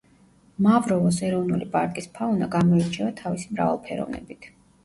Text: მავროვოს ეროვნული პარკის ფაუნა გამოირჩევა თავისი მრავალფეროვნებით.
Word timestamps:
მავროვოს 0.67 1.19
ეროვნული 1.27 1.67
პარკის 1.75 2.09
ფაუნა 2.17 2.47
გამოირჩევა 2.57 3.13
თავისი 3.23 3.55
მრავალფეროვნებით. 3.55 4.51